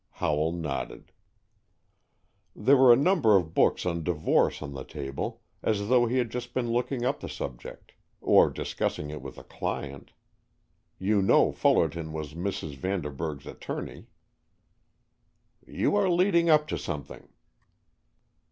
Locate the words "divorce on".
4.01-4.73